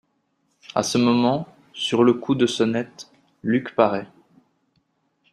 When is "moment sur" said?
0.97-2.03